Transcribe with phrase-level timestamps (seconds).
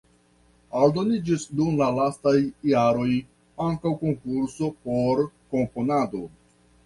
[0.77, 2.33] Aldoniĝis dum la lastaj
[2.69, 3.11] jaroj
[3.67, 5.23] ankaŭ konkurso por
[5.57, 6.23] komponado.